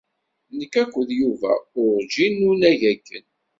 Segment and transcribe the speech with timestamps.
[0.57, 1.51] Nekk akked Yuba
[1.81, 3.25] urǧin n unag akken.